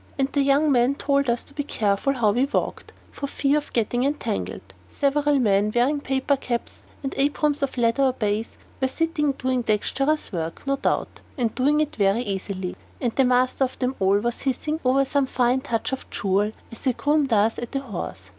And 0.17 0.27
the 0.33 0.41
young 0.41 0.71
man 0.71 0.95
told 0.95 1.29
us 1.29 1.43
to 1.43 1.53
be 1.53 1.61
careful 1.61 2.13
how 2.13 2.31
we 2.31 2.45
walked, 2.45 2.91
for 3.11 3.27
fear 3.27 3.59
of 3.59 3.71
getting 3.71 4.03
entangled. 4.03 4.73
Several 4.89 5.37
men, 5.37 5.71
wearing 5.75 6.01
paper 6.01 6.35
caps 6.37 6.81
and 7.03 7.13
aprons 7.17 7.61
of 7.61 7.77
leather 7.77 8.05
or 8.05 8.13
baize, 8.13 8.57
were 8.81 8.87
sitting 8.87 9.33
doing 9.33 9.61
dextrous 9.61 10.31
work, 10.31 10.65
no 10.65 10.77
doubt, 10.77 11.21
and 11.37 11.53
doing 11.53 11.81
it 11.81 11.97
very 11.97 12.21
easily, 12.21 12.75
and 12.99 13.15
the 13.15 13.23
master 13.23 13.63
of 13.63 13.77
them 13.77 13.95
all 13.99 14.17
was 14.17 14.41
hissing 14.41 14.79
over 14.83 15.05
some 15.05 15.27
fine 15.27 15.61
touch 15.61 15.91
of 15.93 16.09
jewel 16.09 16.51
as 16.71 16.87
a 16.87 16.93
groom 16.93 17.27
does 17.27 17.59
at 17.59 17.75
a 17.75 17.79
horse. 17.81 18.29